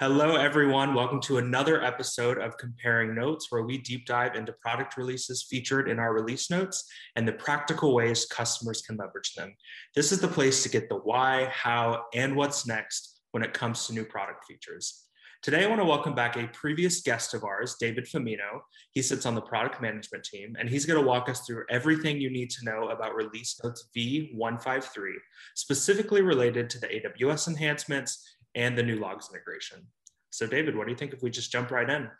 [0.00, 0.94] Hello, everyone.
[0.94, 5.88] Welcome to another episode of Comparing Notes, where we deep dive into product releases featured
[5.90, 9.56] in our release notes and the practical ways customers can leverage them.
[9.96, 13.88] This is the place to get the why, how, and what's next when it comes
[13.88, 15.08] to new product features.
[15.42, 18.60] Today, I want to welcome back a previous guest of ours, David Femino.
[18.92, 22.20] He sits on the product management team, and he's going to walk us through everything
[22.20, 25.12] you need to know about Release Notes V153,
[25.54, 29.86] specifically related to the AWS enhancements and the new logs integration.
[30.30, 32.10] So, David, what do you think if we just jump right in?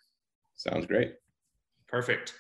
[0.54, 1.14] Sounds great.
[1.88, 2.32] Perfect.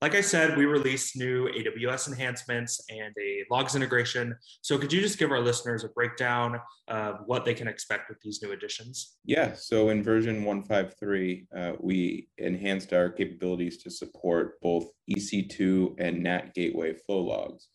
[0.00, 4.34] Like I said, we released new AWS enhancements and a logs integration.
[4.62, 6.58] So could you just give our listeners a breakdown
[6.88, 9.18] of what they can expect with these new additions?
[9.26, 16.22] Yeah, so in version 153, uh, we enhanced our capabilities to support both EC2 and
[16.22, 17.68] NAT gateway flow logs.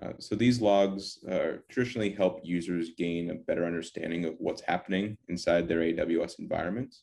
[0.00, 5.16] Uh, so these logs uh, traditionally help users gain a better understanding of what's happening
[5.28, 7.02] inside their AWS environments.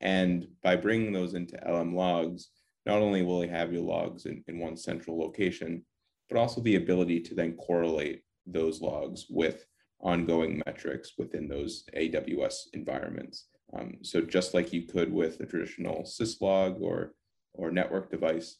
[0.00, 2.48] And by bringing those into LM logs,
[2.86, 5.84] not only will they have your logs in, in one central location,
[6.28, 9.66] but also the ability to then correlate those logs with
[10.00, 13.46] ongoing metrics within those AWS environments.
[13.76, 17.14] Um, so just like you could with a traditional syslog or,
[17.52, 18.58] or network device,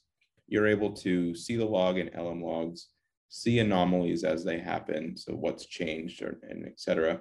[0.49, 2.89] you're able to see the log in LM logs,
[3.29, 7.21] see anomalies as they happen, so what's changed or, and et cetera,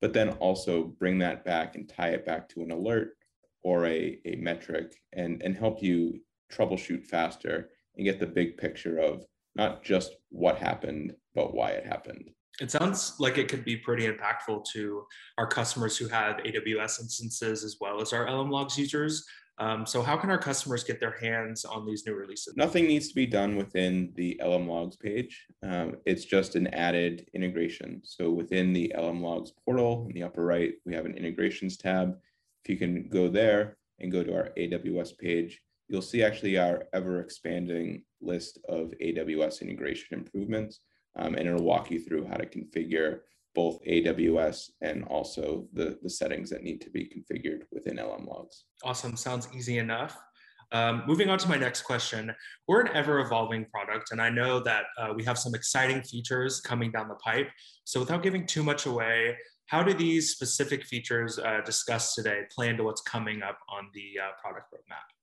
[0.00, 3.16] but then also bring that back and tie it back to an alert
[3.62, 6.20] or a, a metric and, and help you
[6.52, 9.24] troubleshoot faster and get the big picture of
[9.54, 12.30] not just what happened, but why it happened.
[12.60, 15.04] It sounds like it could be pretty impactful to
[15.36, 19.26] our customers who have AWS instances as well as our LM Logs users.
[19.58, 22.56] Um, so, how can our customers get their hands on these new releases?
[22.56, 25.46] Nothing needs to be done within the LM Logs page.
[25.62, 28.02] Um, it's just an added integration.
[28.04, 32.16] So, within the LM Logs portal in the upper right, we have an integrations tab.
[32.64, 36.84] If you can go there and go to our AWS page, you'll see actually our
[36.92, 40.80] ever expanding list of AWS integration improvements.
[41.18, 43.20] Um, and it'll walk you through how to configure
[43.56, 48.64] both AWS and also the, the settings that need to be configured within LM logs.
[48.84, 49.16] Awesome.
[49.16, 50.16] Sounds easy enough.
[50.72, 52.34] Um, moving on to my next question.
[52.68, 56.60] We're an ever evolving product, and I know that uh, we have some exciting features
[56.60, 57.48] coming down the pipe.
[57.84, 59.36] So, without giving too much away,
[59.66, 64.20] how do these specific features uh, discussed today play into what's coming up on the
[64.20, 65.15] uh, product roadmap?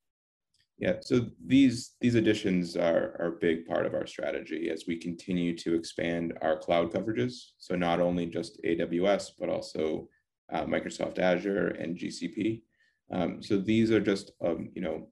[0.80, 4.98] Yeah, so these these additions are, are a big part of our strategy as we
[4.98, 7.34] continue to expand our cloud coverages.
[7.58, 10.10] So not only just AWS, but also
[10.52, 12.64] uh, Microsoft Azure and GCP.
[13.12, 15.10] Um, so these are just um, you know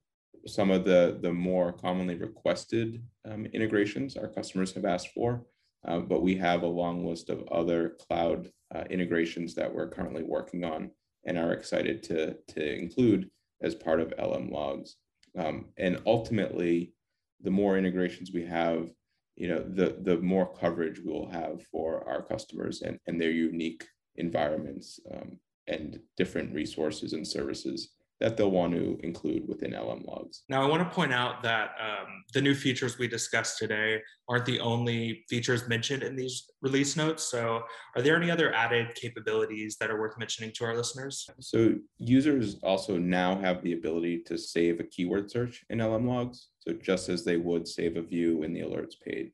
[0.48, 5.46] some of the the more commonly requested um, integrations our customers have asked for.
[5.88, 10.24] Uh, but we have a long list of other cloud uh, integrations that we're currently
[10.24, 10.92] working on
[11.26, 13.30] and are excited to, to include
[13.62, 14.98] as part of LM Logs.
[15.38, 16.94] Um, and ultimately,
[17.42, 18.90] the more integrations we have,
[19.36, 23.32] you know, the the more coverage we will have for our customers and, and their
[23.32, 23.86] unique
[24.18, 30.44] environments um, and different resources and services that they'll want to include within LM logs.
[30.48, 34.00] Now, I want to point out that um, the new features we discussed today
[34.30, 37.24] aren't the only features mentioned in these release notes.
[37.24, 37.64] So,
[37.96, 41.28] are there any other added capabilities that are worth mentioning to our listeners?
[41.40, 46.50] So, users also now have the ability to save a keyword search in LM logs.
[46.60, 49.34] So, just as they would save a view in the alerts page,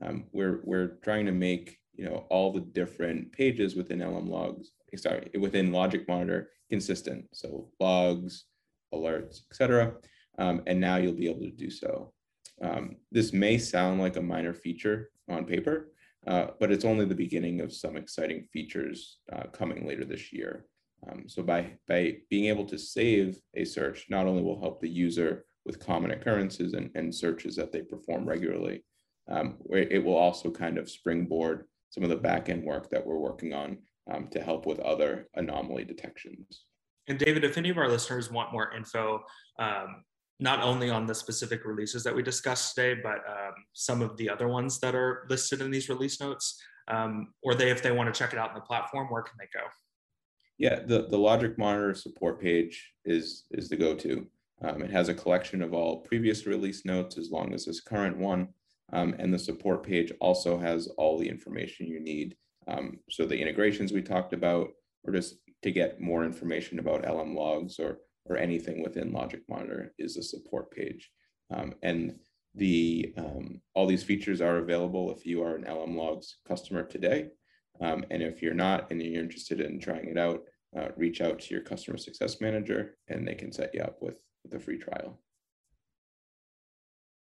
[0.00, 4.70] um, we're we're trying to make you know all the different pages within LM logs,
[4.96, 7.26] sorry, within LogicMonitor consistent.
[7.32, 8.44] So logs,
[8.94, 9.94] alerts, etc.
[10.38, 12.12] Um, and now you'll be able to do so.
[12.62, 15.92] Um, this may sound like a minor feature on paper,
[16.26, 20.66] uh, but it's only the beginning of some exciting features uh, coming later this year.
[21.08, 24.88] Um, so by, by being able to save a search, not only will help the
[24.88, 28.82] user with common occurrences and, and searches that they perform regularly,
[29.28, 33.52] um, it will also kind of springboard some of the backend work that we're working
[33.52, 33.78] on
[34.10, 36.64] um, to help with other anomaly detections.
[37.08, 39.22] And David, if any of our listeners want more info,
[39.58, 40.04] um,
[40.40, 44.30] not only on the specific releases that we discussed today, but um, some of the
[44.30, 48.12] other ones that are listed in these release notes, um, or they, if they want
[48.12, 49.64] to check it out in the platform, where can they go?
[50.58, 54.26] Yeah, the, the LogicMonitor support page is, is the go-to.
[54.62, 58.16] Um, it has a collection of all previous release notes as long as this current
[58.16, 58.48] one.
[58.92, 62.36] Um, and the support page also has all the information you need
[62.68, 64.68] um, so the integrations we talked about,
[65.04, 70.16] or just to get more information about LM logs or, or anything within LogicMonitor is
[70.16, 71.10] a support page.
[71.52, 72.14] Um, and
[72.54, 77.28] the um, all these features are available if you are an LM logs customer today.
[77.80, 80.42] Um, and if you're not and you're interested in trying it out,
[80.76, 84.20] uh, reach out to your customer success manager and they can set you up with,
[84.50, 85.20] a free trial.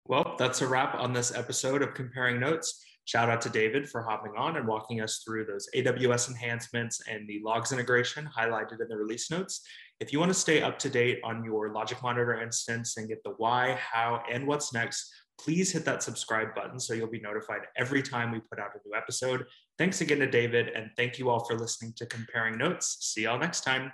[0.06, 2.84] Well, that's a wrap on this episode of Comparing Notes.
[3.06, 7.28] Shout out to David for hopping on and walking us through those AWS enhancements and
[7.28, 9.62] the logs integration highlighted in the release notes.
[10.00, 13.34] If you want to stay up to date on your LogicMonitor instance and get the
[13.38, 18.02] why, how, and what's next, please hit that subscribe button so you'll be notified every
[18.02, 19.46] time we put out a new episode.
[19.78, 22.98] Thanks again to David, and thank you all for listening to Comparing Notes.
[23.02, 23.92] See y'all next time.